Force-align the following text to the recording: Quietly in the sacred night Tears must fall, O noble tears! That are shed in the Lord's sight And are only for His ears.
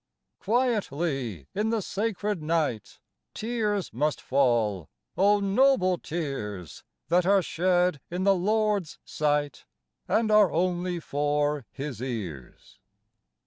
Quietly 0.39 1.45
in 1.53 1.69
the 1.69 1.79
sacred 1.79 2.41
night 2.41 2.99
Tears 3.35 3.93
must 3.93 4.19
fall, 4.19 4.89
O 5.15 5.39
noble 5.39 5.99
tears! 5.99 6.83
That 7.09 7.27
are 7.27 7.43
shed 7.43 8.01
in 8.09 8.23
the 8.23 8.33
Lord's 8.33 8.97
sight 9.05 9.65
And 10.07 10.31
are 10.31 10.51
only 10.51 10.99
for 10.99 11.67
His 11.71 12.01
ears. 12.01 12.79